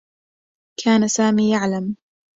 كان 0.77 1.07
سامي 1.07 1.51
يعلم. 1.53 1.95